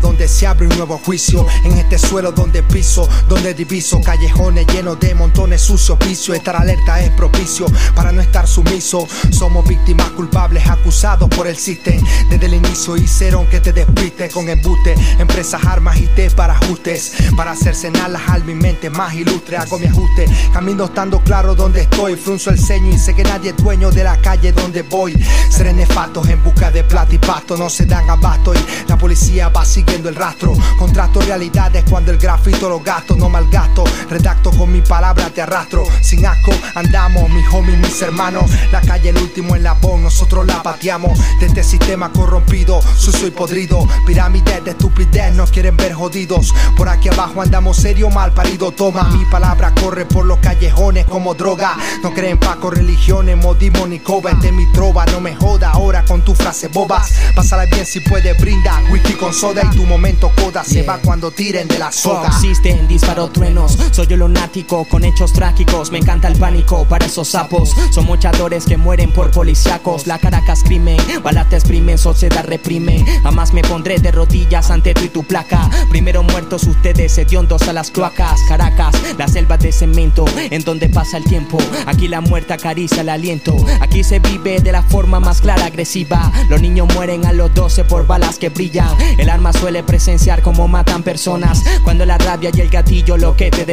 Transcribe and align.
donde 0.00 0.28
se 0.28 0.46
abre 0.46 0.68
un 0.68 0.76
nuevo 0.76 0.98
juicio. 0.98 1.44
En 1.64 1.72
este 1.72 1.98
suelo 1.98 2.30
donde 2.30 2.62
piso, 2.62 3.08
donde 3.28 3.52
diviso. 3.54 4.00
Callejones 4.00 4.66
llenos 4.68 5.00
de 5.00 5.14
montones 5.14 5.60
sucios 5.60 5.98
vicios. 5.98 6.36
Estar 6.36 6.54
alerta 6.54 7.00
es 7.00 7.10
propicio 7.10 7.66
para 7.94 8.12
no 8.12 8.20
estar 8.20 8.46
sumiso. 8.46 9.06
Somos 9.30 9.66
víctimas 9.66 10.10
culpables 10.10 10.64
acusados 10.68 11.28
por 11.28 11.48
el 11.48 11.56
sistema. 11.56 12.08
Desde 12.30 12.46
el 12.46 12.54
inicio 12.54 12.96
hicieron 12.96 13.46
que 13.48 13.60
te 13.60 13.72
despiste 13.72 14.28
con 14.30 14.48
embuste. 14.48 14.94
Empresas, 15.18 15.64
armas 15.64 15.98
y 15.98 16.06
té 16.06 16.30
para 16.30 16.54
ajustes. 16.54 17.14
Para 17.36 17.50
hacerse 17.50 17.90
las 17.90 18.28
al 18.28 18.44
mi 18.44 18.54
mente 18.54 18.90
más 18.90 19.12
ilustre. 19.14 19.56
Hago 19.56 19.78
mi 19.78 19.86
ajuste. 19.86 20.26
Camino 20.52 20.84
estando 20.84 21.20
claro 21.20 21.56
donde 21.56 21.82
estoy. 21.82 22.14
Frunzo 22.14 22.50
el 22.50 22.60
ceño 22.60 22.94
y 22.94 22.98
sé 22.98 23.14
que 23.14 23.24
nadie 23.24 23.50
es 23.50 23.56
dueño 23.56 23.90
de 23.90 24.04
la 24.04 24.16
calle 24.18 24.52
donde 24.52 24.82
voy. 24.82 25.20
Seré 25.50 25.72
nefatos 25.72 26.28
en 26.28 26.42
busca 26.44 26.70
de 26.70 26.84
plata 26.84 27.12
y 27.12 27.18
pasto. 27.18 27.56
No 27.56 27.68
se 27.68 27.86
dan 27.86 28.08
abasto 28.08 28.54
y 28.54 28.58
la 28.88 28.96
policía 28.96 29.31
va 29.40 29.64
siguiendo 29.64 30.08
el 30.08 30.14
rastro. 30.14 30.52
Contrato 30.78 31.20
realidades 31.20 31.84
cuando 31.88 32.10
el 32.10 32.18
grafito 32.18 32.68
lo 32.68 32.80
gasto. 32.80 33.16
No 33.16 33.28
malgasto. 33.28 33.84
Redacto 34.12 34.50
con 34.50 34.70
mi 34.70 34.82
palabra, 34.82 35.30
te 35.30 35.40
arrastro. 35.40 35.84
Sin 36.02 36.26
asco 36.26 36.52
andamos, 36.74 37.30
mis 37.30 37.48
homies, 37.50 37.78
mis 37.78 38.02
hermanos. 38.02 38.44
La 38.70 38.82
calle 38.82 39.08
el 39.08 39.16
último 39.16 39.56
en 39.56 39.62
la 39.62 39.72
voz, 39.72 39.98
nosotros 39.98 40.46
la 40.46 40.62
pateamos. 40.62 41.18
De 41.40 41.46
este 41.46 41.64
sistema 41.64 42.12
corrompido, 42.12 42.82
sucio 42.94 43.26
y 43.26 43.30
podrido. 43.30 43.88
Pirámides 44.06 44.62
de 44.66 44.72
estupidez 44.72 45.32
nos 45.32 45.50
quieren 45.50 45.78
ver 45.78 45.94
jodidos. 45.94 46.52
Por 46.76 46.90
aquí 46.90 47.08
abajo 47.08 47.40
andamos 47.40 47.78
serio, 47.78 48.10
mal 48.10 48.34
parido. 48.34 48.70
Toma 48.72 49.04
mi 49.04 49.24
palabra, 49.24 49.72
corre 49.80 50.04
por 50.04 50.26
los 50.26 50.40
callejones 50.40 51.06
como 51.06 51.32
droga. 51.32 51.78
No 52.02 52.12
creen 52.12 52.36
Paco, 52.36 52.70
religiones, 52.70 53.38
modismo 53.38 53.86
ni 53.86 53.98
coba. 54.00 54.34
De 54.34 54.52
mi 54.52 54.70
trova, 54.72 55.06
no 55.06 55.22
me 55.22 55.34
joda 55.34 55.70
ahora 55.70 56.04
con 56.04 56.20
tu 56.20 56.34
frase 56.34 56.68
bobas. 56.68 57.14
Pásala 57.34 57.64
bien 57.64 57.86
si 57.86 58.00
puedes, 58.00 58.38
brinda 58.38 58.78
whisky 58.90 59.14
con 59.14 59.32
soda 59.32 59.62
y 59.64 59.74
tu 59.74 59.86
momento 59.86 60.30
coda 60.36 60.62
se 60.64 60.82
va 60.82 60.98
cuando 60.98 61.30
tiren 61.30 61.66
de 61.66 61.78
la 61.78 61.90
soga. 61.90 62.28
Existen 62.28 62.86
disparo 62.86 63.30
truenos, 63.30 63.78
soy 64.02 64.08
yo 64.08 64.16
lunático 64.16 64.84
con 64.84 65.04
hechos 65.04 65.32
trágicos. 65.32 65.92
Me 65.92 65.98
encanta 65.98 66.26
el 66.26 66.36
pánico 66.36 66.84
para 66.88 67.06
esos 67.06 67.28
sapos. 67.28 67.72
Son 67.92 68.04
muchadores 68.04 68.64
que 68.64 68.76
mueren 68.76 69.12
por 69.12 69.30
policíacos. 69.30 70.06
La 70.06 70.18
Caracas 70.18 70.64
crimen, 70.64 70.96
balas 71.22 71.48
te 71.48 71.56
exprimen, 71.56 71.98
sociedad 71.98 72.44
reprime. 72.44 73.04
Jamás 73.22 73.52
me 73.52 73.62
pondré 73.62 73.98
de 73.98 74.10
rodillas 74.10 74.70
ante 74.70 74.94
tu 74.94 75.04
y 75.04 75.08
tu 75.08 75.22
placa. 75.22 75.70
Primero 75.90 76.22
muertos 76.22 76.64
ustedes, 76.64 77.16
hediondos 77.16 77.62
a 77.68 77.72
las 77.72 77.90
cloacas. 77.90 78.40
Caracas, 78.48 78.94
la 79.18 79.28
selva 79.28 79.56
de 79.56 79.70
cemento, 79.70 80.24
en 80.36 80.64
donde 80.64 80.88
pasa 80.88 81.18
el 81.18 81.24
tiempo. 81.24 81.58
Aquí 81.86 82.08
la 82.08 82.20
muerte 82.20 82.54
acaricia 82.54 83.02
el 83.02 83.08
aliento. 83.08 83.54
Aquí 83.80 84.02
se 84.02 84.18
vive 84.18 84.60
de 84.60 84.72
la 84.72 84.82
forma 84.82 85.20
más 85.20 85.40
clara, 85.40 85.66
agresiva. 85.66 86.32
Los 86.48 86.60
niños 86.60 86.92
mueren 86.94 87.24
a 87.24 87.32
los 87.32 87.54
12 87.54 87.84
por 87.84 88.06
balas 88.06 88.38
que 88.38 88.48
brillan. 88.48 88.96
El 89.18 89.30
arma 89.30 89.52
suele 89.52 89.84
presenciar 89.84 90.42
como 90.42 90.66
matan 90.66 91.04
personas. 91.04 91.62
Cuando 91.84 92.04
la 92.04 92.18
rabia 92.18 92.50
y 92.52 92.60
el 92.60 92.68
gatillo 92.68 93.16
lo 93.16 93.36
que 93.36 93.50
te 93.50 93.64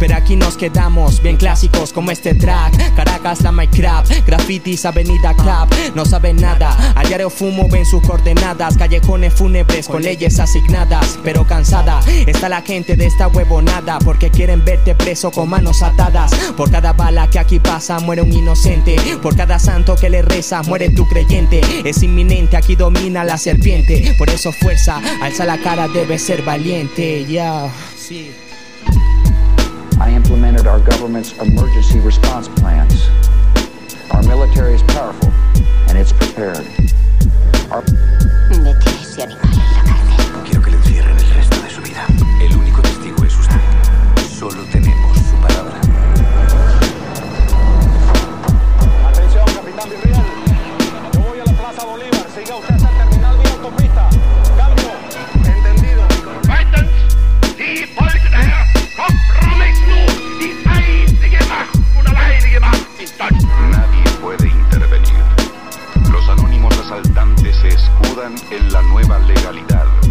Pero 0.00 0.16
aquí 0.16 0.34
nos 0.34 0.56
quedamos 0.56 1.22
bien 1.22 1.36
clásicos 1.36 1.92
como 1.92 2.10
este 2.10 2.34
track. 2.34 2.94
Caracas, 2.96 3.40
la 3.42 3.52
Minecraft, 3.52 4.26
grafitis, 4.26 4.84
avenida 4.84 5.32
Club. 5.34 5.94
No 5.94 6.04
saben 6.04 6.36
nada. 6.36 6.76
A 6.96 7.04
diario 7.04 7.30
fumo, 7.30 7.68
ven 7.68 7.86
sus 7.86 8.02
coordenadas. 8.02 8.76
Callejones 8.76 9.34
fúnebres 9.34 9.86
con 9.86 10.02
leyes 10.02 10.40
asignadas. 10.40 11.18
Pero 11.22 11.46
cansada 11.46 12.00
está 12.26 12.48
la 12.48 12.62
gente 12.62 12.96
de 12.96 13.06
esta 13.06 13.28
huevonada. 13.28 13.98
Porque 14.00 14.30
quieren 14.30 14.64
verte 14.64 14.94
preso 14.94 15.30
con 15.30 15.48
manos 15.48 15.82
atadas. 15.82 16.34
Por 16.56 16.70
cada 16.70 16.92
bala 16.92 17.30
que 17.30 17.38
aquí 17.38 17.60
pasa, 17.60 18.00
muere 18.00 18.22
un 18.22 18.32
inocente. 18.32 18.96
Por 19.22 19.36
cada 19.36 19.58
santo 19.58 19.94
que 19.94 20.10
le 20.10 20.22
reza, 20.22 20.62
muere 20.62 20.90
tu 20.90 21.06
creyente. 21.08 21.60
Es 21.84 22.02
inminente, 22.02 22.56
aquí 22.56 22.74
domina 22.74 23.22
la 23.22 23.38
serpiente. 23.38 24.14
Por 24.18 24.30
eso 24.30 24.50
fuerza, 24.52 25.00
alza 25.22 25.44
la 25.44 25.58
cara, 25.58 25.86
debe 25.86 26.18
ser 26.18 26.42
valiente. 26.42 27.24
Yeah. 27.24 27.70
Sí. 27.96 28.30
Implemented 30.58 30.82
our 30.82 30.90
government's 30.90 31.38
emergency 31.38 32.00
response 32.00 32.48
plans. 32.48 33.06
Our 34.10 34.24
military 34.24 34.74
is 34.74 34.82
powerful 34.82 35.30
and 35.88 35.96
it's 35.96 36.12
prepared. 36.12 36.66
Our. 37.70 38.17
asaltantes 66.90 67.54
se 67.56 67.68
escudan 67.68 68.34
en 68.50 68.72
la 68.72 68.80
nueva 68.80 69.18
legalidad. 69.18 70.07